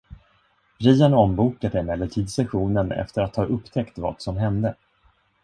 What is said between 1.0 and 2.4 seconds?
ombokade emellertid